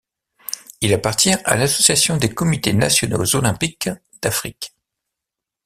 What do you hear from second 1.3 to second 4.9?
à l'Association des comités nationaux olympiques d'Afrique.